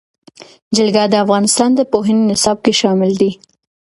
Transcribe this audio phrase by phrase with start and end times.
[0.75, 3.31] جلګه د افغانستان د پوهنې نصاب کې شامل دي.